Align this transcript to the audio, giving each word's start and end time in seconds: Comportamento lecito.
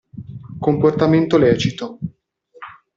Comportamento 0.65 1.37
lecito. 1.37 1.85